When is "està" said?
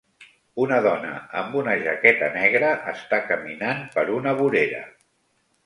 2.95-3.21